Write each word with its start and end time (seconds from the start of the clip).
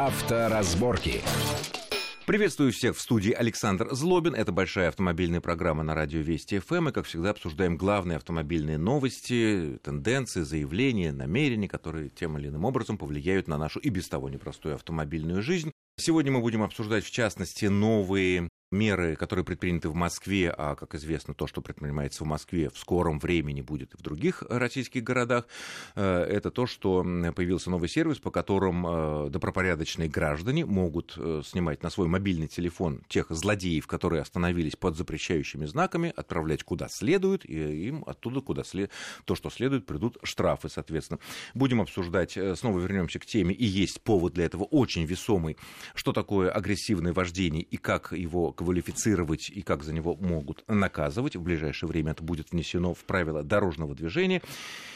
Авторазборки. 0.00 1.22
Приветствую 2.24 2.70
всех 2.70 2.96
в 2.96 3.00
студии 3.00 3.32
Александр 3.32 3.88
Злобин. 3.90 4.32
Это 4.32 4.52
большая 4.52 4.90
автомобильная 4.90 5.40
программа 5.40 5.82
на 5.82 5.92
радио 5.92 6.20
Вести 6.20 6.60
ФМ. 6.60 6.90
И, 6.90 6.92
как 6.92 7.06
всегда, 7.06 7.30
обсуждаем 7.30 7.76
главные 7.76 8.14
автомобильные 8.14 8.78
новости, 8.78 9.80
тенденции, 9.82 10.42
заявления, 10.42 11.10
намерения, 11.10 11.68
которые 11.68 12.10
тем 12.10 12.38
или 12.38 12.46
иным 12.46 12.64
образом 12.64 12.96
повлияют 12.96 13.48
на 13.48 13.58
нашу 13.58 13.80
и 13.80 13.88
без 13.88 14.08
того 14.08 14.28
непростую 14.28 14.76
автомобильную 14.76 15.42
жизнь. 15.42 15.72
Сегодня 15.96 16.30
мы 16.30 16.42
будем 16.42 16.62
обсуждать, 16.62 17.04
в 17.04 17.10
частности, 17.10 17.64
новые 17.64 18.48
меры, 18.70 19.16
которые 19.16 19.44
предприняты 19.44 19.88
в 19.88 19.94
Москве, 19.94 20.54
а, 20.56 20.74
как 20.74 20.94
известно, 20.94 21.34
то, 21.34 21.46
что 21.46 21.62
предпринимается 21.62 22.24
в 22.24 22.26
Москве, 22.26 22.70
в 22.70 22.78
скором 22.78 23.18
времени 23.18 23.62
будет 23.62 23.94
и 23.94 23.96
в 23.96 24.02
других 24.02 24.42
российских 24.48 25.02
городах, 25.02 25.46
э, 25.94 26.22
это 26.24 26.50
то, 26.50 26.66
что 26.66 27.02
появился 27.34 27.70
новый 27.70 27.88
сервис, 27.88 28.18
по 28.18 28.30
которым 28.30 28.86
э, 28.86 29.30
добропорядочные 29.30 30.08
граждане 30.08 30.66
могут 30.66 31.14
э, 31.16 31.42
снимать 31.44 31.82
на 31.82 31.90
свой 31.90 32.08
мобильный 32.08 32.48
телефон 32.48 33.02
тех 33.08 33.26
злодеев, 33.30 33.86
которые 33.86 34.22
остановились 34.22 34.76
под 34.76 34.96
запрещающими 34.96 35.64
знаками, 35.64 36.12
отправлять 36.14 36.62
куда 36.62 36.88
следует, 36.88 37.48
и 37.48 37.88
им 37.88 38.04
оттуда, 38.06 38.40
куда 38.40 38.64
след... 38.64 38.90
то, 39.24 39.34
что 39.34 39.48
следует, 39.48 39.86
придут 39.86 40.18
штрафы, 40.22 40.68
соответственно. 40.68 41.20
Будем 41.54 41.80
обсуждать, 41.80 42.36
снова 42.56 42.80
вернемся 42.80 43.18
к 43.18 43.26
теме, 43.26 43.54
и 43.54 43.64
есть 43.64 44.02
повод 44.02 44.34
для 44.34 44.44
этого 44.44 44.64
очень 44.64 45.04
весомый, 45.04 45.56
что 45.94 46.12
такое 46.12 46.50
агрессивное 46.50 47.12
вождение 47.12 47.62
и 47.62 47.76
как 47.76 48.12
его 48.12 48.52
квалифицировать 48.58 49.50
и 49.50 49.62
как 49.62 49.84
за 49.84 49.92
него 49.92 50.16
могут 50.16 50.64
наказывать. 50.66 51.36
В 51.36 51.42
ближайшее 51.42 51.88
время 51.88 52.10
это 52.10 52.24
будет 52.24 52.50
внесено 52.50 52.92
в 52.92 53.04
правила 53.04 53.44
дорожного 53.44 53.94
движения. 53.94 54.42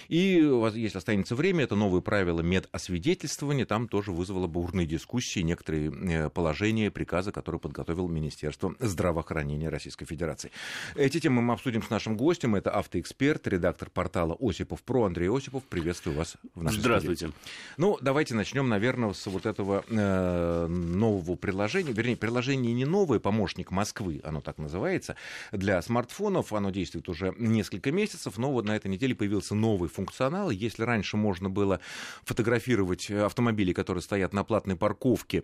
И 0.08 0.44
если 0.74 0.98
останется 0.98 1.36
время, 1.36 1.64
это 1.64 1.76
новые 1.76 2.02
правила 2.02 2.40
медосвидетельствования. 2.40 3.64
Там 3.64 3.86
тоже 3.86 4.10
вызвало 4.10 4.48
бурные 4.48 4.84
дискуссии 4.84 5.40
некоторые 5.40 5.92
э, 5.92 6.28
положения 6.28 6.90
приказа, 6.90 7.30
которые 7.30 7.60
подготовил 7.60 8.08
Министерство 8.08 8.74
здравоохранения 8.80 9.68
Российской 9.68 10.06
Федерации. 10.06 10.50
Эти 10.96 11.20
темы 11.20 11.40
мы 11.40 11.54
обсудим 11.54 11.84
с 11.84 11.88
нашим 11.88 12.16
гостем. 12.16 12.56
Это 12.56 12.72
автоэксперт, 12.72 13.46
редактор 13.46 13.90
портала 13.90 14.36
Осипов 14.40 14.82
Про 14.82 15.04
Андрей 15.04 15.30
Осипов. 15.30 15.62
Приветствую 15.62 16.16
вас 16.16 16.36
в 16.56 16.64
нашей 16.64 16.80
Здравствуйте. 16.80 17.28
Студии. 17.28 17.34
Ну, 17.76 17.96
давайте 18.00 18.34
начнем, 18.34 18.68
наверное, 18.68 19.12
с 19.12 19.26
вот 19.26 19.46
этого 19.46 19.84
э, 19.88 20.66
нового 20.66 21.36
приложения. 21.36 21.92
Вернее, 21.92 22.16
приложение 22.16 22.74
не 22.74 22.84
новое, 22.84 23.20
помощник 23.20 23.51
помощник 23.52 23.70
Москвы, 23.70 24.20
оно 24.24 24.40
так 24.40 24.58
называется, 24.58 25.16
для 25.52 25.80
смартфонов. 25.82 26.52
Оно 26.52 26.70
действует 26.70 27.08
уже 27.08 27.34
несколько 27.38 27.92
месяцев, 27.92 28.38
но 28.38 28.50
вот 28.50 28.64
на 28.64 28.76
этой 28.76 28.88
неделе 28.90 29.14
появился 29.14 29.54
новый 29.54 29.88
функционал. 29.88 30.50
Если 30.50 30.82
раньше 30.82 31.16
можно 31.16 31.50
было 31.50 31.80
фотографировать 32.24 33.10
автомобили, 33.10 33.72
которые 33.72 34.02
стоят 34.02 34.32
на 34.32 34.44
платной 34.44 34.76
парковке, 34.76 35.42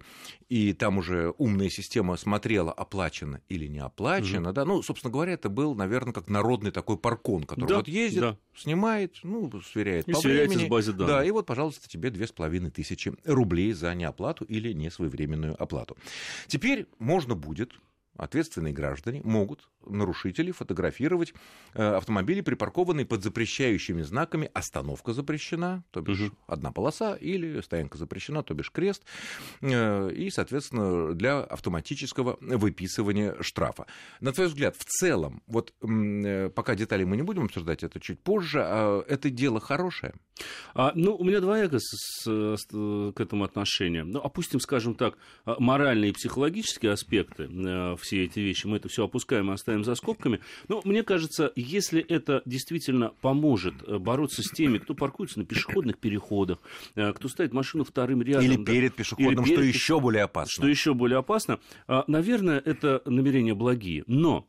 и 0.48 0.73
там 0.73 0.98
уже 0.98 1.34
умная 1.39 1.69
система 1.69 2.17
смотрела, 2.17 2.73
оплачено 2.73 3.41
или 3.48 3.67
не 3.67 3.81
оплачено, 3.81 4.48
mm-hmm. 4.48 4.53
да, 4.53 4.65
ну, 4.65 4.83
собственно 4.83 5.12
говоря, 5.12 5.33
это 5.33 5.48
был, 5.48 5.75
наверное, 5.75 6.12
как 6.12 6.28
народный 6.28 6.70
такой 6.70 6.97
паркон, 6.97 7.45
который 7.45 7.69
да, 7.69 7.77
вот 7.77 7.89
ездит, 7.89 8.20
да. 8.20 8.37
снимает, 8.56 9.17
ну, 9.22 9.50
сверяет 9.61 10.09
и 10.09 10.12
по 10.12 10.20
времени. 10.20 10.67
с 10.67 10.69
базы 10.69 10.93
данных. 10.93 11.09
Да, 11.09 11.25
и 11.25 11.31
вот, 11.31 11.47
пожалуйста, 11.47 11.89
тебе 11.89 12.11
две 12.11 12.27
с 12.27 12.33
половиной 12.33 12.70
тысячи 12.70 13.12
рублей 13.25 13.72
за 13.72 13.95
неоплату 13.95 14.45
или 14.45 14.72
несвоевременную 14.72 15.61
оплату. 15.62 15.97
Теперь 16.47 16.87
можно 16.98 17.34
будет 17.34 17.72
ответственные 18.19 18.75
граждане 18.75 19.23
могут, 19.25 19.69
нарушители, 19.87 20.51
фотографировать 20.51 21.33
э, 21.75 21.83
автомобили, 21.83 22.41
припаркованные 22.41 23.07
под 23.07 23.23
запрещающими 23.23 24.03
знаками 24.03 24.51
«Остановка 24.53 25.13
запрещена», 25.13 25.85
то 25.91 26.01
бишь 26.03 26.21
угу. 26.21 26.37
одна 26.47 26.73
полоса, 26.73 27.15
или 27.15 27.61
«Стоянка 27.61 27.97
запрещена», 27.97 28.43
то 28.43 28.55
бишь 28.55 28.71
крест, 28.71 29.05
э, 29.61 30.11
и, 30.13 30.31
соответственно, 30.31 31.15
для 31.15 31.41
автоматического 31.41 32.37
выписывания 32.41 33.37
штрафа. 33.41 33.87
На 34.21 34.33
твой 34.33 34.49
взгляд, 34.49 34.77
в 34.77 34.84
целом, 34.84 35.43
вот 35.47 35.73
э, 35.81 36.51
пока 36.51 36.75
детали 36.75 37.05
мы 37.05 37.17
не 37.17 37.23
будем 37.23 37.45
обсуждать, 37.45 37.83
это 37.83 38.01
чуть 38.01 38.21
позже, 38.21 38.61
а 38.62 39.03
это 39.07 39.31
дело 39.31 39.61
хорошее? 39.61 40.15
А, 40.75 40.93
ну, 40.95 41.15
у 41.17 41.25
меня 41.25 41.41
двояко 41.41 41.78
с, 41.78 42.25
с, 42.25 42.57
с, 42.57 42.67
к 42.67 43.21
этому 43.21 43.45
отношение. 43.45 44.05
Ну, 44.05 44.21
опустим, 44.21 44.61
скажем 44.61 44.95
так, 44.95 45.17
моральные 45.45 46.11
и 46.11 46.12
психологические 46.12 46.93
аспекты 46.93 47.47
в 47.49 48.01
все 48.09 48.25
эти 48.25 48.41
вещи, 48.41 48.67
мы 48.67 48.79
это 48.79 48.89
все 48.89 49.05
опускаем 49.05 49.51
и 49.51 49.55
оставим 49.55 49.85
за 49.85 49.95
скобками. 49.95 50.41
Но 50.69 50.81
мне 50.85 51.03
кажется, 51.03 51.53
если 51.57 52.01
это 52.01 52.41
действительно 52.47 53.13
поможет 53.21 53.75
э, 53.87 53.99
бороться 53.99 54.43
с 54.43 54.51
теми, 54.51 54.79
кто 54.79 54.95
паркуется 54.95 55.39
на 55.39 55.45
пешеходных 55.45 55.99
переходах, 55.99 56.59
э, 56.95 57.13
кто 57.13 57.29
ставит 57.29 57.53
машину 57.53 57.85
вторым 57.85 58.23
рядом. 58.23 58.45
Или 58.45 58.57
перед 58.57 58.95
пешеходным, 58.95 59.45
или 59.45 59.45
перед, 59.45 59.59
что 59.59 59.63
еще 59.63 60.01
более 60.01 60.23
опасно. 60.23 60.51
Что 60.51 60.69
еще 60.69 60.95
более 60.95 61.19
опасно. 61.19 61.61
А, 61.87 62.05
наверное, 62.07 62.63
это 62.65 63.03
намерения 63.05 63.55
благие. 63.55 64.05
Но 64.07 64.47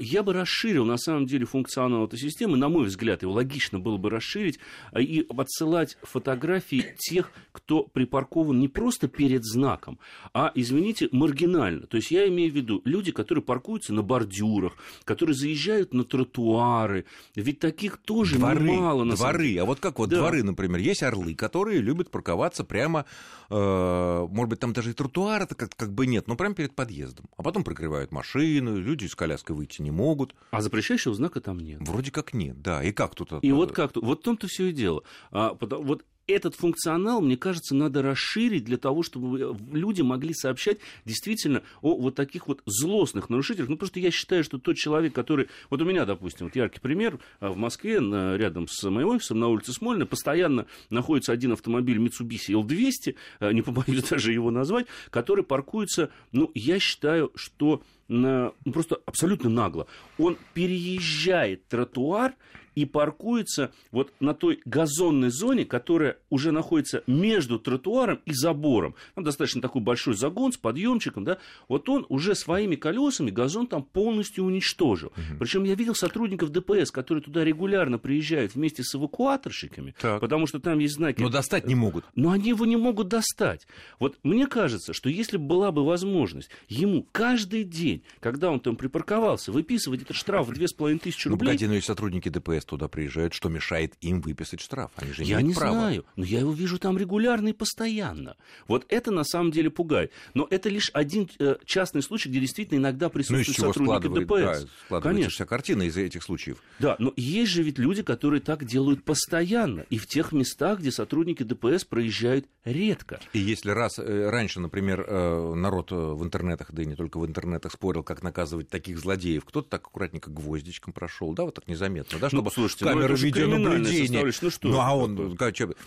я 0.00 0.22
бы 0.22 0.32
расширил, 0.32 0.84
на 0.84 0.96
самом 0.96 1.26
деле, 1.26 1.46
функционал 1.46 2.06
этой 2.06 2.18
системы. 2.18 2.56
На 2.56 2.68
мой 2.68 2.86
взгляд, 2.86 3.22
его 3.22 3.32
логично 3.32 3.78
было 3.78 3.96
бы 3.96 4.10
расширить 4.10 4.58
а, 4.92 5.00
и 5.00 5.26
отсылать 5.36 5.98
фотографии 6.02 6.94
тех, 6.98 7.30
кто 7.52 7.84
припаркован 7.84 8.58
не 8.58 8.68
просто 8.68 9.08
перед 9.08 9.44
знаком, 9.44 9.98
а, 10.32 10.52
извините, 10.54 11.08
маргинально. 11.12 11.86
То 11.86 11.96
есть 11.96 12.10
я 12.10 12.28
имею 12.28 12.52
в 12.52 12.54
виду 12.54 12.82
люди, 12.84 13.12
которые 13.12 13.42
паркуются 13.42 13.92
на 13.92 14.02
бордюрах, 14.02 14.74
которые 15.04 15.34
заезжают 15.34 15.94
на 15.94 16.04
тротуары. 16.04 17.04
Ведь 17.34 17.60
таких 17.60 17.98
тоже 17.98 18.36
дворы, 18.36 18.60
немало. 18.60 19.04
На 19.04 19.14
дворы. 19.14 19.54
Самом... 19.54 19.62
А 19.62 19.64
вот 19.66 19.80
как 19.80 19.98
вот 19.98 20.10
да. 20.10 20.18
дворы, 20.18 20.42
например, 20.42 20.80
есть 20.80 21.02
орлы, 21.02 21.34
которые 21.34 21.80
любят 21.80 22.10
парковаться 22.10 22.64
прямо, 22.64 23.06
э, 23.50 24.26
может 24.30 24.50
быть, 24.50 24.60
там 24.60 24.72
даже 24.72 24.90
и 24.90 24.92
тротуара-то 24.92 25.54
как, 25.54 25.74
как 25.74 25.92
бы 25.92 26.06
нет, 26.06 26.26
но 26.28 26.36
прямо 26.36 26.54
перед 26.54 26.74
подъездом. 26.74 27.26
А 27.36 27.42
потом 27.42 27.64
прикрывают 27.64 28.12
машину, 28.12 28.78
люди 28.78 29.06
с 29.06 29.14
коляской 29.14 29.56
выйти 29.66 29.82
не 29.82 29.90
могут. 29.90 30.34
А 30.50 30.60
запрещающего 30.60 31.14
знака 31.14 31.40
там 31.40 31.58
нет. 31.58 31.80
Вроде 31.80 32.10
как 32.10 32.32
нет, 32.32 32.62
да. 32.62 32.82
И 32.82 32.92
как 32.92 33.14
тут? 33.14 33.32
И 33.42 33.52
вот 33.52 33.72
как 33.72 33.92
тут? 33.92 34.04
Вот 34.04 34.20
в 34.20 34.22
том-то 34.22 34.46
все 34.46 34.66
и 34.66 34.72
дело. 34.72 35.02
А, 35.30 35.56
вот 35.60 36.04
этот 36.26 36.54
функционал, 36.54 37.20
мне 37.20 37.36
кажется, 37.36 37.74
надо 37.74 38.02
расширить 38.02 38.64
для 38.64 38.76
того, 38.76 39.02
чтобы 39.02 39.40
э, 39.40 39.54
люди 39.72 40.02
могли 40.02 40.34
сообщать 40.34 40.78
действительно 41.04 41.62
о 41.82 41.96
вот 41.96 42.14
таких 42.14 42.48
вот 42.48 42.62
злостных 42.66 43.30
нарушителях. 43.30 43.68
Ну, 43.68 43.76
просто 43.76 44.00
я 44.00 44.10
считаю, 44.10 44.44
что 44.44 44.58
тот 44.58 44.76
человек, 44.76 45.14
который... 45.14 45.48
Вот 45.70 45.80
у 45.80 45.84
меня, 45.84 46.04
допустим, 46.04 46.46
вот 46.46 46.56
яркий 46.56 46.80
пример. 46.80 47.18
А, 47.40 47.50
в 47.50 47.56
Москве, 47.56 47.98
рядом 47.98 48.66
с 48.68 48.82
моим 48.88 49.08
офисом, 49.08 49.38
на 49.38 49.48
улице 49.48 49.72
Смольной, 49.72 50.06
постоянно 50.06 50.66
находится 50.90 51.32
один 51.32 51.52
автомобиль 51.52 51.98
Mitsubishi 51.98 52.60
L200, 52.60 53.14
э, 53.40 53.52
не 53.52 53.62
побоюсь 53.62 54.02
даже 54.10 54.32
его 54.32 54.50
назвать, 54.50 54.86
который 55.10 55.44
паркуется, 55.44 56.10
ну, 56.32 56.50
я 56.54 56.78
считаю, 56.78 57.30
что 57.34 57.82
на, 58.08 58.52
ну, 58.64 58.72
просто 58.72 59.00
абсолютно 59.06 59.50
нагло. 59.50 59.86
Он 60.18 60.36
переезжает 60.54 61.66
тротуар 61.68 62.34
и 62.76 62.84
паркуется 62.84 63.72
вот 63.90 64.12
на 64.20 64.34
той 64.34 64.60
газонной 64.64 65.30
зоне, 65.30 65.64
которая 65.64 66.18
уже 66.30 66.52
находится 66.52 67.02
между 67.08 67.58
тротуаром 67.58 68.20
и 68.26 68.32
забором. 68.32 68.94
Там 69.14 69.24
достаточно 69.24 69.60
такой 69.62 69.82
большой 69.82 70.14
загон 70.14 70.52
с 70.52 70.58
подъемчиком, 70.58 71.24
да. 71.24 71.38
Вот 71.68 71.88
он 71.88 72.06
уже 72.10 72.34
своими 72.34 72.76
колесами 72.76 73.30
газон 73.30 73.66
там 73.66 73.82
полностью 73.82 74.44
уничтожил. 74.44 75.08
Угу. 75.08 75.38
Причем 75.40 75.64
я 75.64 75.74
видел 75.74 75.94
сотрудников 75.94 76.50
ДПС, 76.50 76.90
которые 76.90 77.24
туда 77.24 77.44
регулярно 77.44 77.98
приезжают 77.98 78.54
вместе 78.54 78.84
с 78.84 78.94
эвакуаторщиками, 78.94 79.94
так. 79.98 80.20
потому 80.20 80.46
что 80.46 80.60
там 80.60 80.78
есть 80.78 80.94
знаки. 80.94 81.22
Но 81.22 81.30
достать 81.30 81.66
не 81.66 81.74
могут. 81.74 82.04
Но 82.14 82.30
они 82.30 82.50
его 82.50 82.66
не 82.66 82.76
могут 82.76 83.08
достать. 83.08 83.66
Вот 83.98 84.18
мне 84.22 84.46
кажется, 84.46 84.92
что 84.92 85.08
если 85.08 85.38
была 85.38 85.72
бы 85.72 85.84
возможность 85.84 86.50
ему 86.68 87.06
каждый 87.10 87.64
день, 87.64 88.02
когда 88.20 88.50
он 88.50 88.60
там 88.60 88.76
припарковался, 88.76 89.50
выписывать 89.50 90.02
этот 90.02 90.16
штраф 90.16 90.48
в 90.48 90.52
2500 90.52 91.26
рублей... 91.26 91.38
Ну, 91.38 91.38
погоди, 91.38 91.66
но 91.66 91.74
и 91.74 91.80
сотрудники 91.80 92.28
ДПС 92.28 92.65
туда 92.66 92.88
приезжают, 92.88 93.34
что 93.34 93.48
мешает 93.48 93.94
им 94.00 94.20
выписать 94.20 94.60
штраф? 94.60 94.90
Они 94.96 95.12
же 95.12 95.24
я 95.24 95.40
не 95.40 95.54
права. 95.54 95.72
знаю, 95.72 96.04
но 96.16 96.24
я 96.24 96.40
его 96.40 96.52
вижу 96.52 96.78
там 96.78 96.98
регулярно 96.98 97.48
и 97.48 97.52
постоянно. 97.52 98.36
Вот 98.68 98.84
это 98.88 99.10
на 99.10 99.24
самом 99.24 99.50
деле 99.50 99.70
пугает. 99.70 100.12
Но 100.34 100.46
это 100.50 100.68
лишь 100.68 100.90
один 100.92 101.28
э, 101.38 101.56
частный 101.64 102.02
случай, 102.02 102.28
где 102.28 102.40
действительно 102.40 102.78
иногда 102.78 103.08
присутствуют 103.08 103.58
ну, 103.58 103.72
сотрудники 103.72 104.20
ДПС. 104.20 104.28
Да, 104.28 104.68
складывается 104.86 105.00
Конечно. 105.00 105.30
вся 105.30 105.46
картина 105.46 105.82
из 105.82 105.96
этих 105.96 106.22
случаев. 106.22 106.58
Да, 106.78 106.96
но 106.98 107.12
есть 107.16 107.52
же 107.52 107.62
ведь 107.62 107.78
люди, 107.78 108.02
которые 108.02 108.40
так 108.40 108.64
делают 108.64 109.04
постоянно. 109.04 109.86
И 109.90 109.98
в 109.98 110.06
тех 110.06 110.32
местах, 110.32 110.80
где 110.80 110.90
сотрудники 110.90 111.42
ДПС 111.42 111.84
проезжают 111.84 112.46
редко. 112.64 113.20
И 113.32 113.38
если 113.38 113.70
раз 113.70 113.98
э, 113.98 114.30
раньше, 114.30 114.60
например, 114.60 115.04
э, 115.06 115.54
народ 115.54 115.90
в 115.90 116.22
интернетах, 116.22 116.72
да 116.72 116.82
и 116.82 116.86
не 116.86 116.96
только 116.96 117.18
в 117.18 117.26
интернетах, 117.26 117.72
спорил 117.72 118.02
как 118.02 118.22
наказывать 118.22 118.68
таких 118.68 118.98
злодеев. 118.98 119.44
Кто-то 119.44 119.68
так 119.68 119.86
аккуратненько 119.86 120.30
гвоздичком 120.30 120.92
прошел, 120.92 121.32
да, 121.32 121.44
вот 121.44 121.54
так 121.54 121.68
незаметно, 121.68 122.18
да, 122.18 122.28
чтобы 122.28 122.44
ну, 122.44 122.50
слушайте, 122.56 122.84
камера 122.84 123.08
ну, 123.08 123.14
это 123.14 123.22
видеонаблюдения. 123.22 124.24
Ну, 124.24 124.50
что 124.50 124.68
ну, 124.68 124.80
а 124.80 124.96
он, 124.96 125.36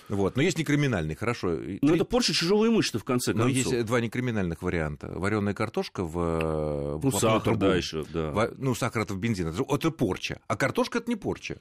вот, 0.10 0.36
но 0.36 0.42
есть 0.42 0.57
не 0.57 0.63
криминальный, 0.63 1.16
хорошо. 1.16 1.57
Ну, 1.81 1.95
это 1.95 2.06
порча 2.06 2.33
чужого 2.33 2.68
имущества, 2.68 3.00
в 3.00 3.04
конце 3.04 3.33
концов. 3.33 3.51
Но 3.51 3.56
есть 3.56 3.86
два 3.86 4.00
некриминальных 4.00 4.62
варианта. 4.62 5.12
Вареная 5.13 5.54
картошка 5.54 6.04
в... 6.04 6.98
в 6.98 7.04
ну, 7.04 7.12
сахар, 7.12 7.42
трубу. 7.42 7.60
да, 7.60 7.75
еще, 7.75 8.06
да. 8.13 8.31
В, 8.31 8.54
ну, 8.57 8.75
сахар 8.75 9.04
это 9.04 9.13
в 9.13 9.18
бензин, 9.18 9.48
это, 9.48 9.92
порча. 9.92 10.39
А 10.48 10.56
картошка 10.56 11.00
это 11.00 11.10
не 11.10 11.16
порча. 11.16 11.57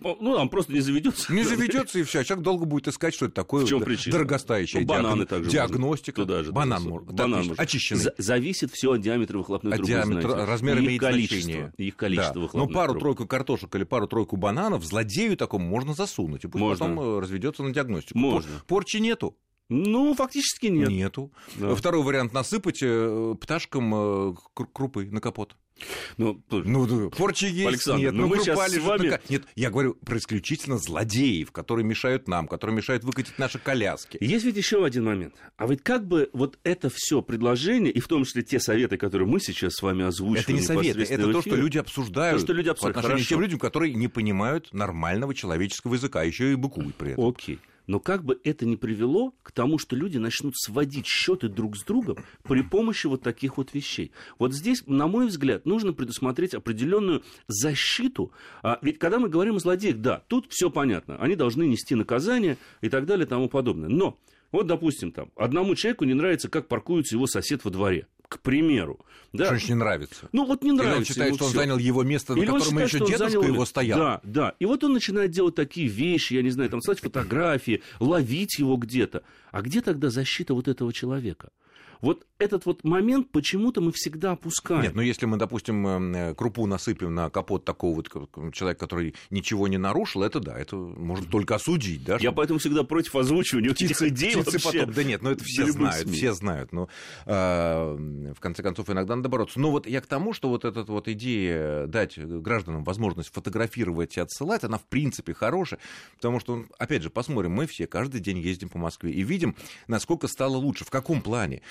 Ну, 0.00 0.36
там 0.36 0.48
просто 0.48 0.72
не 0.72 0.80
заведется. 0.80 1.32
Не 1.32 1.42
заведется, 1.42 1.98
и 1.98 2.02
все. 2.04 2.20
А 2.20 2.24
человек 2.24 2.44
долго 2.44 2.64
будет 2.64 2.88
искать, 2.88 3.14
что 3.14 3.26
это 3.26 3.34
такое. 3.34 3.64
В 3.64 3.68
чем 3.68 3.82
причина? 3.82 4.12
Дорогостоящая 4.12 4.80
ну, 4.82 4.86
бананы 4.86 5.26
также 5.26 5.50
диагностика. 5.50 6.22
Туда 6.22 6.42
же, 6.44 6.52
банан, 6.52 6.88
банан 7.04 7.54
очищенный. 7.56 8.12
Зависит 8.18 8.72
все 8.72 8.92
от 8.92 9.00
диаметра 9.00 9.38
выхлопной 9.38 9.72
трубы. 9.72 9.86
Диаметр, 9.86 10.28
размер 10.28 10.78
имеет 10.78 11.00
количество, 11.00 11.42
значение. 11.42 11.72
Их 11.78 11.96
количество 11.96 12.34
да. 12.34 12.40
выхлопной 12.40 12.68
Но 12.68 12.74
пару-тройку 12.74 13.26
картошек 13.26 13.74
или 13.74 13.84
пару-тройку 13.84 14.36
бананов 14.36 14.51
злодею 14.84 15.36
такому 15.36 15.66
можно 15.66 15.94
засунуть. 15.94 16.44
И 16.44 16.48
пусть 16.48 16.60
можно. 16.60 16.86
потом 16.86 17.00
э, 17.00 17.20
разведется 17.20 17.62
на 17.62 17.72
диагностику. 17.72 18.18
Можно. 18.18 18.50
Порчи 18.66 18.98
нету. 18.98 19.36
Ну, 19.68 20.14
фактически 20.14 20.66
нет. 20.66 20.90
Нету. 20.90 21.32
Да. 21.56 21.74
Второй 21.74 22.02
вариант 22.02 22.32
насыпать 22.32 22.80
э, 22.82 23.34
пташкам 23.40 23.94
э, 23.94 24.34
крупы 24.72 25.06
на 25.10 25.20
капот. 25.20 25.56
Ну, 26.16 26.40
ну, 26.50 27.10
порчи 27.10 27.46
есть, 27.46 27.66
Александр, 27.66 28.04
нет, 28.04 28.12
ну, 28.14 28.28
мы 28.28 28.38
сейчас 28.38 28.72
с 28.72 28.78
вами... 28.78 29.08
На... 29.08 29.20
Нет, 29.28 29.44
я 29.56 29.70
говорю 29.70 29.94
про 29.94 30.18
исключительно 30.18 30.78
злодеев, 30.78 31.50
которые 31.50 31.84
мешают 31.84 32.28
нам, 32.28 32.46
которые 32.46 32.76
мешают 32.76 33.04
выкатить 33.04 33.38
наши 33.38 33.58
коляски. 33.58 34.18
Есть 34.20 34.44
ведь 34.44 34.56
еще 34.56 34.84
один 34.84 35.04
момент. 35.04 35.34
А 35.56 35.66
ведь 35.66 35.82
как 35.82 36.06
бы 36.06 36.30
вот 36.32 36.58
это 36.62 36.90
все 36.94 37.22
предложение, 37.22 37.92
и 37.92 38.00
в 38.00 38.08
том 38.08 38.24
числе 38.24 38.42
те 38.42 38.60
советы, 38.60 38.96
которые 38.96 39.26
мы 39.26 39.40
сейчас 39.40 39.74
с 39.74 39.82
вами 39.82 40.04
озвучиваем... 40.04 40.42
Это 40.42 40.52
не 40.52 40.60
советы, 40.60 41.02
это 41.02 41.32
то, 41.32 41.40
что 41.40 41.56
люди 41.56 41.78
обсуждают. 41.78 42.38
То, 42.38 42.46
что 42.46 42.52
люди 42.52 42.68
обсуждают, 42.68 42.94
по 42.94 43.00
отношению 43.00 43.26
к 43.26 43.28
тем 43.28 43.40
людям, 43.40 43.58
которые 43.58 43.94
не 43.94 44.08
понимают 44.08 44.72
нормального 44.72 45.34
человеческого 45.34 45.94
языка, 45.94 46.22
еще 46.22 46.52
и 46.52 46.54
быкуют 46.54 46.94
при 46.94 47.12
этом. 47.12 47.28
Окей. 47.28 47.58
Но 47.86 48.00
как 48.00 48.24
бы 48.24 48.40
это 48.44 48.66
ни 48.66 48.76
привело 48.76 49.34
к 49.42 49.52
тому, 49.52 49.78
что 49.78 49.96
люди 49.96 50.18
начнут 50.18 50.56
сводить 50.56 51.06
счеты 51.06 51.48
друг 51.48 51.76
с 51.76 51.84
другом 51.84 52.18
при 52.42 52.62
помощи 52.62 53.06
вот 53.06 53.22
таких 53.22 53.56
вот 53.56 53.74
вещей. 53.74 54.12
Вот 54.38 54.54
здесь, 54.54 54.84
на 54.86 55.06
мой 55.06 55.26
взгляд, 55.26 55.66
нужно 55.66 55.92
предусмотреть 55.92 56.54
определенную 56.54 57.22
защиту. 57.46 58.32
А 58.62 58.78
ведь 58.82 58.98
когда 58.98 59.18
мы 59.18 59.28
говорим 59.28 59.56
о 59.56 59.60
злодеях, 59.60 59.98
да, 59.98 60.22
тут 60.28 60.46
все 60.50 60.70
понятно. 60.70 61.16
Они 61.16 61.36
должны 61.36 61.64
нести 61.64 61.94
наказание 61.94 62.58
и 62.80 62.88
так 62.88 63.06
далее 63.06 63.26
и 63.26 63.28
тому 63.28 63.48
подобное. 63.48 63.88
Но 63.88 64.18
вот, 64.52 64.66
допустим, 64.66 65.12
там, 65.12 65.30
одному 65.34 65.74
человеку 65.74 66.04
не 66.04 66.14
нравится, 66.14 66.48
как 66.48 66.68
паркуется 66.68 67.16
его 67.16 67.26
сосед 67.26 67.64
во 67.64 67.70
дворе 67.70 68.06
к 68.32 68.40
примеру. 68.40 68.98
Да. 69.32 69.58
Что 69.58 69.68
не 69.68 69.74
нравится? 69.74 70.28
Ну 70.32 70.44
вот 70.44 70.62
не 70.62 70.72
нравится. 70.72 70.92
Или 70.92 70.98
он 70.98 71.04
считает, 71.04 71.34
что 71.36 71.44
он 71.44 71.50
всё. 71.50 71.58
занял 71.58 71.78
его 71.78 72.02
место, 72.02 72.34
Или 72.34 72.40
на 72.40 72.58
котором 72.58 72.64
считает, 72.64 72.88
еще 72.88 72.98
дедушка 72.98 73.30
занял... 73.30 73.42
его 73.42 73.64
стоял. 73.64 73.98
Да, 73.98 74.20
да. 74.24 74.54
И 74.58 74.66
вот 74.66 74.84
он 74.84 74.92
начинает 74.92 75.30
делать 75.30 75.54
такие 75.54 75.88
вещи, 75.88 76.34
я 76.34 76.42
не 76.42 76.50
знаю, 76.50 76.68
там, 76.68 76.82
ставить 76.82 77.00
фотографии, 77.00 77.82
ловить 77.98 78.58
его 78.58 78.76
где-то. 78.76 79.22
А 79.50 79.62
где 79.62 79.80
тогда 79.80 80.10
защита 80.10 80.52
вот 80.54 80.68
этого 80.68 80.92
человека? 80.92 81.50
Вот 82.02 82.26
этот 82.42 82.66
вот 82.66 82.84
момент 82.84 83.30
почему-то 83.30 83.80
мы 83.80 83.92
всегда 83.92 84.32
опускаем. 84.32 84.82
Нет, 84.82 84.94
ну 84.94 85.02
если 85.02 85.26
мы, 85.26 85.36
допустим, 85.36 86.14
э, 86.14 86.34
крупу 86.34 86.66
насыпем 86.66 87.14
на 87.14 87.30
капот 87.30 87.64
такого 87.64 87.94
вот 87.96 88.08
человека, 88.52 88.80
который 88.80 89.14
ничего 89.30 89.68
не 89.68 89.78
нарушил, 89.78 90.22
это 90.22 90.40
да, 90.40 90.58
это 90.58 90.76
можно 90.76 91.26
только 91.26 91.54
осудить. 91.54 92.04
Да, 92.04 92.18
Я 92.20 92.32
поэтому 92.32 92.58
всегда 92.58 92.82
против 92.84 93.14
озвучивания 93.16 93.70
птицы, 93.72 94.06
этих 94.06 94.14
идей 94.14 94.32
птицы 94.32 94.58
вообще. 94.58 94.80
потом. 94.80 94.94
Да 94.94 95.04
нет, 95.04 95.22
ну 95.22 95.30
это 95.30 95.44
все 95.44 95.66
знают, 95.66 96.08
СМИ. 96.08 96.16
все 96.16 96.32
знают. 96.32 96.72
Но 96.72 96.88
э, 97.26 98.32
в 98.36 98.40
конце 98.40 98.62
концов 98.62 98.90
иногда 98.90 99.16
надо 99.16 99.28
бороться. 99.28 99.60
Но 99.60 99.70
вот 99.70 99.86
я 99.86 100.00
к 100.00 100.06
тому, 100.06 100.32
что 100.32 100.48
вот 100.48 100.64
эта 100.64 100.82
вот 100.84 101.08
идея 101.08 101.86
дать 101.86 102.18
гражданам 102.18 102.84
возможность 102.84 103.32
фотографировать 103.32 104.16
и 104.16 104.20
отсылать, 104.20 104.64
она 104.64 104.78
в 104.78 104.84
принципе 104.84 105.34
хорошая, 105.34 105.80
потому 106.16 106.40
что, 106.40 106.64
опять 106.78 107.02
же, 107.02 107.10
посмотрим, 107.10 107.52
мы 107.52 107.66
все 107.66 107.86
каждый 107.86 108.20
день 108.20 108.38
ездим 108.38 108.68
по 108.68 108.78
Москве 108.78 109.12
и 109.12 109.22
видим, 109.22 109.56
насколько 109.86 110.28
стало 110.28 110.56
лучше, 110.56 110.84
в 110.84 110.90
каком 110.90 111.22
плане. 111.22 111.62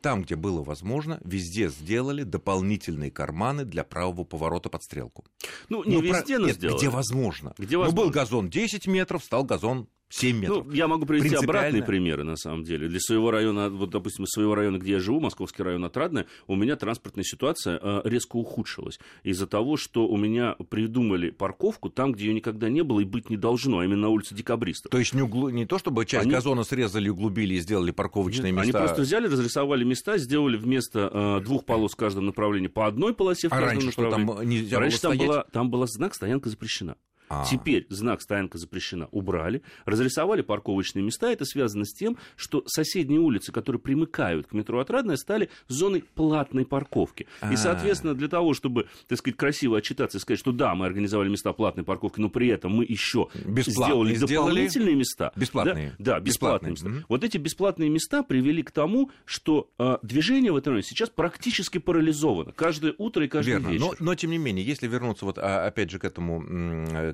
Там, 0.00 0.19
где 0.22 0.36
было 0.36 0.62
возможно, 0.62 1.20
везде 1.24 1.68
сделали 1.68 2.22
дополнительные 2.22 3.10
карманы 3.10 3.64
для 3.64 3.84
правого 3.84 4.24
поворота 4.24 4.68
под 4.68 4.82
стрелку. 4.82 5.24
Ну, 5.68 5.84
не 5.84 5.96
но 5.96 6.00
везде, 6.00 6.34
про... 6.34 6.40
но 6.40 6.46
Нет, 6.48 6.56
сделали. 6.56 6.78
где 6.78 6.88
возможно. 6.88 7.54
Где 7.58 7.76
возможно. 7.76 8.00
Ну, 8.00 8.06
был 8.06 8.12
газон 8.12 8.50
10 8.50 8.86
метров, 8.86 9.24
стал 9.24 9.44
газон 9.44 9.88
7 10.10 10.36
метров. 10.36 10.66
Ну, 10.66 10.72
я 10.72 10.88
могу 10.88 11.06
привести 11.06 11.36
обратные 11.36 11.82
примеры, 11.82 12.24
на 12.24 12.36
самом 12.36 12.64
деле. 12.64 12.88
Для 12.88 13.00
своего 13.00 13.30
района, 13.30 13.70
вот, 13.70 13.90
допустим, 13.90 14.24
из 14.24 14.30
своего 14.30 14.54
района, 14.54 14.78
где 14.78 14.92
я 14.92 15.00
живу, 15.00 15.20
Московский 15.20 15.62
район 15.62 15.84
Отрадное, 15.84 16.26
у 16.48 16.56
меня 16.56 16.76
транспортная 16.76 17.24
ситуация 17.24 17.78
э, 17.80 18.00
резко 18.04 18.36
ухудшилась. 18.36 18.98
Из-за 19.22 19.46
того, 19.46 19.76
что 19.76 20.08
у 20.08 20.16
меня 20.16 20.56
придумали 20.68 21.30
парковку 21.30 21.90
там, 21.90 22.12
где 22.12 22.26
ее 22.26 22.34
никогда 22.34 22.68
не 22.68 22.82
было 22.82 23.00
и 23.00 23.04
быть 23.04 23.30
не 23.30 23.36
должно, 23.36 23.78
а 23.78 23.84
именно 23.84 24.02
на 24.02 24.08
улице 24.08 24.34
Декабристов. 24.34 24.90
То 24.90 24.98
есть 24.98 25.14
не, 25.14 25.22
углу... 25.22 25.48
не 25.50 25.64
то, 25.64 25.78
чтобы 25.78 26.04
часть 26.04 26.24
они... 26.24 26.32
газона 26.32 26.64
срезали, 26.64 27.08
углубили 27.08 27.54
и 27.54 27.60
сделали 27.60 27.92
парковочные 27.92 28.52
Нет, 28.52 28.64
места? 28.64 28.78
Они 28.78 28.86
просто 28.86 29.02
взяли, 29.02 29.28
разрисовали 29.28 29.84
места, 29.84 30.18
сделали 30.18 30.56
вместо 30.56 31.10
э, 31.12 31.44
двух 31.44 31.64
полос 31.64 31.92
в 31.92 31.96
каждом 31.96 32.26
направлении 32.26 32.68
по 32.68 32.86
одной 32.86 33.14
полосе 33.14 33.48
в 33.48 33.52
а 33.52 33.60
каждом 33.60 33.70
раньше 33.70 33.86
направлении. 33.86 34.26
Что, 34.26 34.34
там 34.34 34.48
нельзя 34.48 34.78
раньше 34.80 34.96
было 34.96 35.02
там, 35.02 35.14
стоять? 35.14 35.28
была, 35.28 35.44
там 35.52 35.70
была 35.70 35.86
знак 35.86 36.14
«Стоянка 36.14 36.48
запрещена». 36.48 36.96
А. 37.30 37.44
Теперь 37.48 37.86
знак 37.90 38.20
«Стоянка 38.22 38.58
запрещена» 38.58 39.08
убрали, 39.12 39.62
разрисовали 39.84 40.42
парковочные 40.42 41.04
места. 41.04 41.30
Это 41.30 41.44
связано 41.44 41.84
с 41.84 41.92
тем, 41.94 42.18
что 42.34 42.64
соседние 42.66 43.20
улицы, 43.20 43.52
которые 43.52 43.80
примыкают 43.80 44.48
к 44.48 44.52
метро 44.52 44.80
Отрадное, 44.80 45.16
стали 45.16 45.48
зоной 45.68 46.02
платной 46.14 46.66
парковки. 46.66 47.28
А. 47.40 47.52
И, 47.52 47.56
соответственно, 47.56 48.14
для 48.14 48.26
того, 48.26 48.52
чтобы, 48.52 48.88
так 49.06 49.18
сказать, 49.18 49.36
красиво 49.36 49.78
отчитаться 49.78 50.18
и 50.18 50.20
сказать, 50.20 50.40
что 50.40 50.50
да, 50.50 50.74
мы 50.74 50.86
организовали 50.86 51.28
места 51.28 51.52
платной 51.52 51.84
парковки, 51.84 52.18
но 52.18 52.30
при 52.30 52.48
этом 52.48 52.72
мы 52.72 52.84
еще 52.84 53.28
сделали 53.44 54.16
дополнительные 54.16 54.96
места. 54.96 55.32
Бесплатные. 55.36 55.94
Да, 56.00 56.14
да 56.14 56.20
бесплатные, 56.20 56.72
бесплатные 56.72 56.94
места. 56.94 57.06
Вот 57.08 57.22
эти 57.22 57.38
бесплатные 57.38 57.90
места 57.90 58.24
привели 58.24 58.64
к 58.64 58.72
тому, 58.72 59.12
что 59.24 59.70
э, 59.78 59.98
движение 60.02 60.50
в 60.50 60.56
этом 60.56 60.72
районе 60.72 60.82
сейчас 60.82 61.10
практически 61.10 61.78
парализовано. 61.78 62.50
Каждое 62.52 62.92
утро 62.98 63.24
и 63.24 63.28
каждый 63.28 63.50
Верно. 63.50 63.68
вечер. 63.68 63.84
Но, 63.84 63.94
но, 64.00 64.14
тем 64.16 64.32
не 64.32 64.38
менее, 64.38 64.64
если 64.64 64.88
вернуться 64.88 65.24
вот, 65.24 65.38
а, 65.38 65.66
опять 65.66 65.90
же 65.90 66.00
к 66.00 66.04
этому 66.04 66.40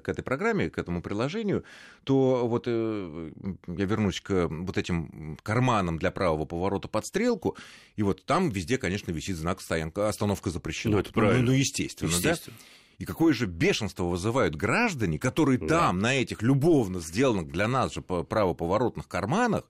к 0.06 0.08
этой 0.08 0.22
программе, 0.22 0.70
к 0.70 0.78
этому 0.78 1.02
приложению, 1.02 1.64
то 2.04 2.46
вот 2.46 2.64
э, 2.68 3.32
я 3.66 3.84
вернусь 3.84 4.20
к 4.20 4.46
вот 4.48 4.78
этим 4.78 5.36
карманам 5.42 5.98
для 5.98 6.12
правого 6.12 6.44
поворота 6.44 6.86
под 6.86 7.04
стрелку, 7.04 7.56
и 7.96 8.04
вот 8.04 8.24
там 8.24 8.50
везде, 8.50 8.78
конечно, 8.78 9.10
висит 9.10 9.36
знак 9.36 9.60
стоянка, 9.60 10.08
остановка 10.08 10.50
запрещена. 10.50 10.94
Ну, 10.94 11.00
это 11.00 11.12
правильно. 11.12 11.40
Ну, 11.40 11.46
ну 11.48 11.52
естественно, 11.58 12.08
естественно. 12.08 12.56
да? 12.56 12.64
И 12.98 13.04
какое 13.04 13.34
же 13.34 13.46
бешенство 13.46 14.04
вызывают 14.04 14.54
граждане, 14.54 15.18
которые 15.18 15.58
да. 15.58 15.66
там, 15.66 15.98
на 15.98 16.14
этих 16.14 16.40
любовно 16.40 17.00
сделанных 17.00 17.50
для 17.50 17.66
нас 17.66 17.92
же 17.92 18.00
правоповоротных 18.00 19.08
карманах, 19.08 19.64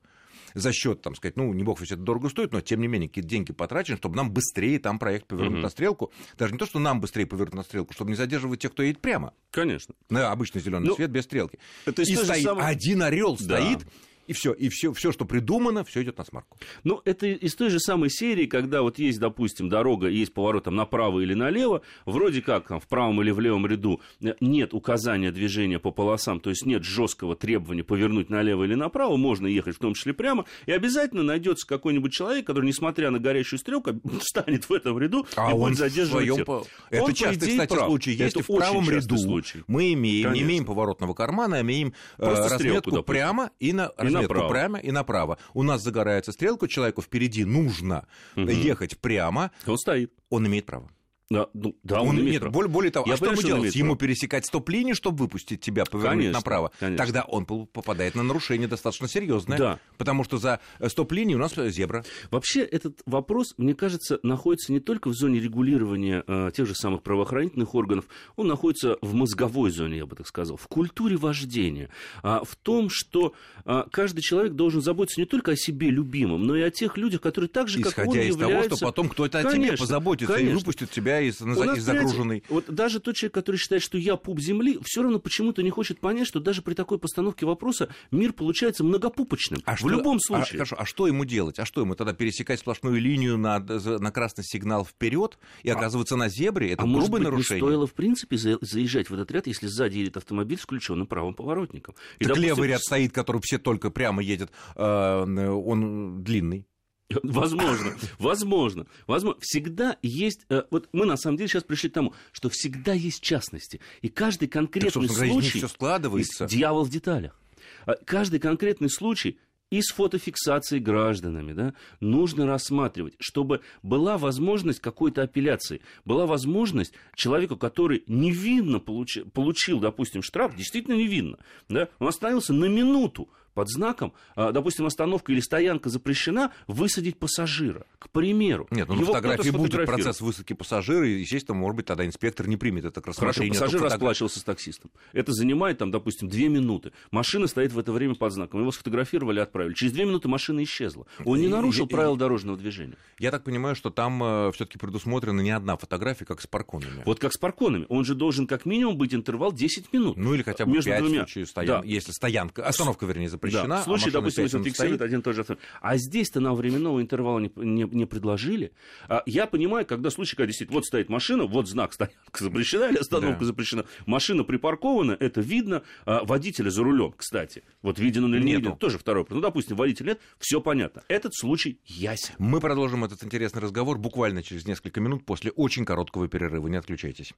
за 0.57 0.73
счет, 0.73 1.03
там 1.03 1.15
сказать, 1.15 1.37
ну, 1.37 1.53
не 1.53 1.63
бог 1.63 1.81
ведь 1.81 1.93
это 1.93 2.01
дорого 2.01 2.31
стоит, 2.31 2.53
но 2.53 2.63
тем 2.63 2.81
не 2.81 2.89
менее 2.89 3.09
какие-то 3.09 3.29
деньги 3.29 3.53
потрачены, 3.53 3.99
чтобы 3.99 4.17
нам 4.17 4.31
быстрее 4.31 4.79
там 4.79 4.99
проект 4.99 5.27
повернуть 5.27 5.59
mm-hmm. 5.59 5.63
на 5.63 5.69
стрелку. 5.69 6.13
Даже 6.39 6.55
не 6.55 6.59
то, 6.59 6.65
что 6.65 6.79
нам 6.79 7.01
быстрее 7.01 7.27
повернуть 7.27 7.55
на 7.55 7.63
стрелку, 7.63 7.93
чтобы 7.93 8.11
не 8.11 8.17
задерживать 8.17 8.61
тех, 8.61 8.73
кто 8.73 8.83
едет 8.83 9.01
прямо. 9.01 9.35
Конечно. 9.51 9.95
На 10.09 10.33
обычный 10.33 10.63
зеленый 10.63 10.89
ну, 10.89 10.95
свет 10.97 11.11
без 11.11 11.25
стрелки. 11.25 11.59
Это 11.85 12.03
и 12.03 12.17
стоит 12.17 12.43
самое... 12.43 12.67
один 12.67 13.03
орел 13.03 13.37
да. 13.37 13.45
стоит 13.45 13.87
и 14.27 14.33
все, 14.33 14.53
и 14.53 14.69
все, 14.69 14.93
все, 14.93 15.13
что 15.13 15.25
придумано, 15.25 15.85
все 15.85 16.03
идет 16.03 16.19
на 16.19 16.25
смарку. 16.25 16.59
Ну, 16.85 17.01
это 17.05 17.27
из 17.27 17.55
той 17.55 17.71
же 17.71 17.79
самой 17.79 18.11
серии, 18.11 18.47
когда 18.47 18.83
вот 18.83 18.99
есть, 18.99 19.19
допустим, 19.19 19.69
дорога, 19.69 20.09
есть 20.09 20.35
поворот 20.35 20.65
там 20.65 20.75
направо 20.75 21.21
или 21.21 21.35
налево, 21.35 21.83
вроде 22.05 22.43
как 22.43 22.69
там 22.69 22.81
в 22.81 22.87
правом 22.89 23.23
или 23.23 23.31
в 23.31 23.41
левом 23.41 23.67
ряду 23.67 24.01
нет 24.41 24.75
указания 24.75 25.31
движения 25.31 25.79
по 25.79 25.91
полосам, 25.91 26.41
то 26.41 26.51
есть 26.51 26.67
нет 26.67 26.83
жесткого 26.85 27.37
требования 27.37 27.85
повернуть 27.85 28.31
налево 28.31 28.65
или 28.65 28.75
направо, 28.75 29.17
можно 29.17 29.47
ехать 29.47 29.77
в 29.77 29.79
том 29.79 29.95
числе 29.95 30.13
прямо, 30.13 30.45
и 30.67 30.73
обязательно 30.73 31.23
найдется 31.23 31.67
какой-нибудь 31.67 32.13
человек, 32.13 32.47
который, 32.47 32.67
несмотря 32.67 33.11
на 33.11 33.19
горящую 33.19 33.59
стрелку, 33.59 33.93
встанет 34.21 34.69
в 34.69 34.73
этом 34.73 34.99
ряду 34.99 35.27
а 35.37 35.51
и 35.51 35.55
он 35.55 35.71
будет 35.71 35.79
задерживать 35.79 36.27
своем... 36.27 36.45
тех. 36.45 36.73
Это 36.91 37.03
он, 37.05 37.15
часто, 37.15 37.45
идее, 37.45 37.51
кстати, 37.51 37.73
прав. 37.73 37.87
случай. 37.87 38.11
Если 38.13 38.41
это 38.41 38.43
в 38.43 38.57
правом 38.57 38.91
ряду 38.91 39.17
случай. 39.19 39.63
мы 39.67 39.93
имеем, 39.93 40.25
Конечно. 40.25 40.45
не 40.45 40.49
имеем 40.49 40.65
поворотного 40.65 41.15
кармана, 41.15 41.59
а 41.59 41.61
имеем 41.61 41.95
Просто 42.17 42.49
разметку 42.49 43.03
прямо 43.03 43.51
и 43.61 43.73
на 43.73 43.91
направо. 44.23 44.49
прямо 44.49 44.79
и 44.79 44.91
направо. 44.93 45.39
У 45.55 45.63
нас 45.63 45.83
загорается 45.83 46.33
стрелка, 46.33 46.69
человеку 46.69 47.03
впереди 47.03 47.45
нужно 47.45 48.07
Мгм. 48.37 48.49
ехать 48.51 48.99
прямо, 48.99 49.51
Он 49.67 49.77
стоит. 49.79 50.13
он 50.31 50.47
имеет 50.47 50.67
право. 50.67 50.89
Да, 51.29 51.49
ну, 51.55 51.77
да, 51.83 52.03
он, 52.03 52.11
он 52.11 52.21
имеет 52.21 52.33
нет, 52.33 52.41
право. 52.43 52.53
более, 52.53 52.71
более 52.71 52.93
того, 52.93 53.07
Я 53.09 53.15
а 53.15 53.17
что 53.17 53.27
понимаю, 53.27 53.39
ему 53.39 53.47
что 53.47 53.55
он 53.57 53.63
делать? 53.63 53.75
Ему 53.75 53.97
право. 53.97 53.99
пересекать 53.99 54.47
стоп-линию, 54.47 54.95
чтобы 54.95 55.19
выпустить 55.19 55.61
тебя, 55.61 55.85
повернуть 55.85 56.19
Конечно, 56.19 56.39
направо? 56.39 56.71
конечно. 56.79 57.05
Тогда 57.05 57.23
он 57.25 57.47
попадает 57.47 58.15
на 58.15 58.23
нарушение 58.23 58.69
достаточно 58.69 59.09
серьезное. 59.09 59.59
Да. 59.59 59.81
Потому 59.99 60.23
что 60.23 60.39
за 60.39 60.61
э, 60.79 60.89
стоп-линией 60.89 61.35
у 61.35 61.41
нас 61.41 61.55
зебра. 61.55 62.05
Вообще 62.31 62.61
этот 62.61 63.01
вопрос, 63.07 63.55
мне 63.57 63.75
кажется, 63.75 64.21
находится 64.23 64.73
не 64.73 64.79
только 64.79 65.09
в 65.09 65.15
зоне 65.15 65.41
регулирования 65.41 66.23
э, 66.27 66.51
тех 66.55 66.67
же 66.67 66.77
самых 66.77 67.03
правоохранительных 67.03 67.75
органов, 67.75 68.05
он 68.37 68.47
находится 68.47 68.97
в 69.01 69.15
мозговой 69.15 69.73
зоне, 69.73 69.99
я 69.99 70.07
бы 70.07 70.15
так 70.15 70.29
сказал, 70.29 70.57
в 70.57 70.69
культуре 70.69 71.17
вождения, 71.17 71.91
а, 72.23 72.45
в 72.45 72.55
том, 72.55 72.89
что 72.89 73.35
а, 73.65 73.87
каждый 73.91 74.21
человек 74.21 74.53
должен 74.53 74.81
заботиться 74.81 75.21
не 75.21 75.27
только 75.27 75.53
о 75.53 75.57
себе 75.57 75.91
любимом, 75.91 76.45
но 76.45 76.57
и 76.57 76.63
о 76.63 76.71
тех 76.71 76.97
людях, 76.97 77.21
которые 77.21 77.49
так 77.49 77.69
же, 77.69 77.81
как 77.83 77.99
он, 77.99 78.05
Исходя 78.05 78.23
из 78.23 78.37
того, 78.37 78.51
являются... 78.51 78.77
что 78.77 78.87
потом 78.87 79.09
кто-то 79.09 79.39
о 79.39 79.43
тебе 79.43 79.53
Конечно, 79.53 79.79
позаботится 79.79 80.35
и 80.35 80.37
конечно. 80.37 80.59
выпустит 80.59 80.91
тебя 80.91 81.16
нас, 81.21 81.33
из 81.33 81.39
понимаете, 81.39 81.81
загруженной. 81.81 82.45
Вот 82.49 82.67
даже 82.69 83.01
тот 83.01 83.15
человек, 83.17 83.35
который 83.35 83.57
считает, 83.57 83.83
что 83.83 83.99
я 83.99 84.17
пуп 84.17 84.41
земли, 84.41 84.79
все 84.85 85.03
равно 85.03 85.19
почему-то 85.19 85.63
не 85.63 85.71
хочет 85.71 86.01
понять, 86.01 86.27
что 86.27 86.41
даже 86.41 86.63
при 86.63 86.75
такой 86.75 86.99
постановке 86.99 87.47
вопроса 87.47 87.89
мир 88.11 88.33
получается 88.33 88.85
многопупочным. 88.85 89.61
А 89.65 89.77
в 89.77 89.79
что- 89.79 89.89
любом 89.89 90.17
а, 90.17 90.21
случае. 90.21 90.59
хорошо, 90.59 90.77
а 90.79 90.85
что 90.85 91.07
ему 91.07 91.25
делать? 91.25 91.59
А 91.59 91.65
что 91.65 91.81
ему 91.81 91.95
тогда 91.95 92.13
пересекать 92.13 92.61
сплошную 92.61 93.01
линию 93.01 93.37
на, 93.39 93.59
на 93.59 94.11
красный 94.11 94.45
сигнал 94.45 94.85
вперед 94.85 95.39
и 95.63 95.71
оказываться 95.71 96.17
на 96.17 96.29
зебре? 96.29 96.73
Это 96.73 96.83
а 96.83 96.87
может 96.87 97.09
грубое 97.11 97.21
быть, 97.21 97.31
нарушение. 97.31 97.63
не 97.63 97.67
стоило, 97.69 97.87
в 97.87 97.95
принципе, 97.95 98.37
за- 98.37 98.59
заезжать 98.61 99.11
в 99.11 99.15
этот 99.15 99.31
ряд, 99.31 99.47
если 99.47 99.67
сзади 99.67 99.99
едет 99.99 100.17
автомобиль 100.17 100.59
с 100.59 100.63
включенным 100.63 101.07
правым 101.07 101.35
поворотником. 101.35 101.95
И, 102.19 102.25
Так 102.25 102.29
допустим, 102.35 102.49
левый 102.49 102.69
ряд 102.69 102.81
стоит, 102.83 103.13
который 103.13 103.41
все 103.43 103.59
только 103.59 103.91
прямо 103.91 104.23
едет, 104.23 104.51
э, 104.75 105.25
он 105.49 106.23
длинный. 106.23 106.67
Возможно, 107.23 107.95
возможно, 108.19 108.87
возможно. 109.07 109.41
Всегда 109.41 109.97
есть... 110.03 110.41
э, 110.49 110.65
Вот 110.71 110.89
мы, 110.93 111.07
на 111.07 111.17
самом 111.17 111.37
деле, 111.37 111.49
сейчас 111.49 111.63
пришли 111.63 111.89
к 111.89 111.93
тому, 111.93 112.13
что 112.33 112.49
всегда 112.51 112.93
есть 112.95 113.23
частности. 113.23 113.81
И 114.03 114.09
каждый 114.09 114.47
Так, 114.49 114.55
конкретный 114.55 115.03
них 115.03 115.13
случай... 115.13 115.59
все 115.59 115.69
складывается. 115.69 116.47
Дьявол 116.47 116.85
в 116.85 116.91
деталях. 116.91 117.39
А 117.85 117.95
Каждый 118.05 118.41
конкретный 118.41 118.91
случай 118.91 119.39
и 119.71 119.83
с 119.83 119.91
фотофиксацией 119.93 120.81
гражданами, 120.83 121.53
да, 121.53 121.75
нужно 122.01 122.47
рассматривать, 122.47 123.15
чтобы 123.19 123.61
была 123.83 124.17
возможность 124.19 124.81
какой-то 124.81 125.23
апелляции, 125.23 125.81
была 126.05 126.27
возможность 126.27 126.93
человеку, 127.15 127.57
который 127.57 128.05
невинно 128.07 128.77
получи- 128.77 129.29
получил, 129.31 129.81
допустим, 129.81 130.23
штраф, 130.23 130.55
действительно 130.57 130.95
невинно, 130.95 131.39
да, 131.69 131.89
он 131.99 132.09
остановился 132.09 132.53
на 132.53 132.67
минуту 132.67 133.29
под 133.57 133.71
знаком, 133.71 134.13
а, 134.35 134.53
допустим, 134.53 134.85
остановка 134.85 135.33
или 135.33 135.41
стоянка 135.41 135.89
запрещена, 135.89 136.53
высадить 136.67 137.19
пассажира, 137.19 137.87
к 137.99 138.11
примеру. 138.11 138.69
Нет, 138.71 138.87
ну 138.87 138.97
на 138.97 139.07
фотографии 139.07 139.49
будет 139.49 139.87
процесс 139.87 140.21
высадки 140.21 140.53
пассажира, 140.53 141.09
и, 141.09 141.21
естественно, 141.21 141.57
может 141.57 141.77
быть, 141.77 141.87
тогда 141.87 142.05
инспектор 142.05 142.47
не 142.47 142.59
примет 142.59 142.85
это 142.85 143.01
к 143.01 143.05
Хорошо, 143.05 143.23
рассмотрению. 143.29 143.59
пассажир 143.59 143.83
расплачивался 143.83 144.41
с 144.41 144.43
таксистом. 144.43 144.91
Это 145.15 145.33
занимает, 145.33 145.79
там, 145.79 145.91
допустим, 145.91 146.29
две 146.29 146.49
минуты. 146.49 146.93
Машина 147.11 147.47
стоит 147.47 147.73
в 147.73 147.79
это 147.79 147.93
время 147.93 148.15
под 148.15 148.31
знаком. 148.35 148.61
Его 148.61 148.71
сфотографировали, 148.73 149.41
отправили. 149.41 149.73
Через 149.73 149.95
две 149.95 150.05
минуты 150.05 150.29
машина 150.29 150.63
исчезла. 150.63 151.07
Он 151.25 151.41
не 151.41 151.49
нарушил 151.49 151.87
и- 151.87 151.89
правила 151.89 152.19
дорожного 152.19 152.59
движения. 152.59 152.97
Я 153.19 153.31
так 153.31 153.43
понимаю, 153.43 153.75
что 153.75 153.89
там 153.89 154.53
все-таки 154.53 154.77
предусмотрена 154.79 155.41
не 155.41 155.51
одна 155.51 155.79
фотография, 155.79 156.27
как 156.27 156.43
с 156.43 156.47
парконами. 156.47 157.03
Вот 157.07 157.21
как 157.21 157.33
с 157.33 157.39
парконами. 157.39 157.87
Он 157.89 158.05
же 158.05 158.15
должен 158.15 158.47
как 158.47 158.67
минимум 158.67 158.99
быть 158.99 159.15
интервал 159.15 159.51
10 159.51 159.95
минут. 159.95 160.19
Ну 160.19 160.35
или 160.35 160.43
хотя 160.43 160.67
бы 160.67 160.73
между 160.73 160.91
5 160.91 161.01
в 161.01 161.05
двумя. 161.07 161.21
случае 161.21 161.47
стоян... 161.47 161.81
Да. 161.81 161.87
если 161.89 162.13
стоянка, 162.13 162.63
остановка, 162.63 163.07
вернее, 163.07 163.31
запрещена. 163.31 163.46
Да, 163.53 163.65
в 163.65 163.73
а 163.73 163.83
случае, 163.83 164.13
допустим, 164.13 164.45
если 164.45 164.57
он 164.59 164.65
фиксирует 164.65 165.01
один 165.03 165.21
и 165.21 165.23
тот 165.23 165.35
же 165.35 165.41
автомобиль. 165.43 165.65
А 165.81 165.97
здесь-то 165.97 166.41
нам 166.41 166.55
временного 166.55 167.01
интервала 167.01 167.39
не, 167.39 167.51
не, 167.57 167.83
не 167.85 168.07
предложили. 168.07 168.73
А 169.09 169.23
я 169.27 169.47
понимаю, 169.47 169.87
когда 169.87 170.11
случай, 170.11 170.37
когда 170.37 170.47
действительно 170.47 170.77
вот 170.79 170.87
стоит 170.87 171.09
машина, 171.09 171.45
вот 171.45 171.69
знак 171.69 171.93
стоянка 171.93 172.17
запрещена 172.39 172.85
или 172.91 172.99
остановка 172.99 173.41
Да. 173.41 173.47
запрещена. 173.47 173.85
Машина 174.07 174.45
припаркована, 174.45 175.17
это 175.19 175.41
видно. 175.41 175.83
А 176.05 176.25
водителя 176.25 176.71
за 176.71 176.83
рулем, 176.83 177.13
кстати. 177.17 177.63
Вот 177.83 177.99
виден 177.99 178.25
он 178.25 178.35
или 178.35 178.43
не 178.43 178.57
виден, 178.57 178.77
тоже 178.77 178.99
второй. 178.99 179.23
вопрос. 179.23 179.37
Ну, 179.37 179.43
допустим, 179.43 179.77
водитель 179.77 180.07
нет, 180.07 180.21
все 180.39 180.61
понятно. 180.61 181.03
Этот 181.09 181.35
случай 181.35 181.81
ясен. 181.85 182.35
Мы 182.39 182.61
продолжим 182.61 183.05
этот 183.05 183.23
интересный 183.25 183.63
разговор 183.63 183.99
буквально 183.99 184.43
через 184.43 184.67
несколько 184.67 185.01
минут 185.01 185.25
после 185.25 185.51
очень 185.53 185.85
короткого 185.85 186.29
перерыва. 186.29 186.69
Не 186.69 186.77
отключайтесь. 186.77 187.33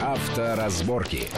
Авторазборки. 0.00 1.28